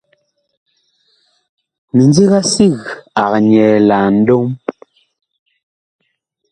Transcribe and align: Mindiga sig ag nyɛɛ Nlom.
Mindiga 1.95 2.39
sig 2.53 2.79
ag 3.23 3.33
nyɛɛ 3.49 3.99
Nlom. 4.15 4.47